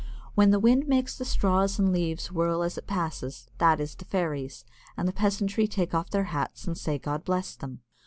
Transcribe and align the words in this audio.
When 0.33 0.49
the 0.49 0.57
wind 0.59 0.87
makes 0.87 1.15
the 1.15 1.25
straws 1.25 1.77
and 1.77 1.93
leaves 1.93 2.31
whirl 2.31 2.63
as 2.63 2.75
it 2.75 2.87
passes, 2.87 3.45
that 3.59 3.79
is 3.79 3.93
the 3.93 4.03
fairies, 4.03 4.65
and 4.97 5.07
the 5.07 5.13
peasantry 5.13 5.67
take 5.67 5.93
off 5.93 6.09
their 6.09 6.23
hats 6.33 6.65
and 6.65 6.75
say, 6.75 6.97
"God 6.97 7.23
bless 7.23 7.55
them." 7.55 7.81